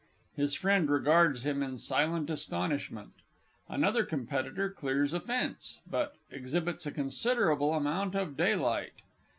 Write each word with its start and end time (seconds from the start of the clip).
[_His 0.35 0.57
Friend 0.57 0.89
regards 0.89 1.45
him 1.45 1.61
in 1.61 1.77
silent 1.77 2.31
astonishment. 2.31 3.11
Another 3.69 4.03
Competitor 4.03 4.67
clears 4.71 5.13
a 5.13 5.19
fence, 5.19 5.79
but 5.85 6.15
exhibits 6.31 6.87
a 6.87 6.91
considerable 6.91 7.75
amount 7.75 8.15
of 8.15 8.35
daylight. 8.35 8.93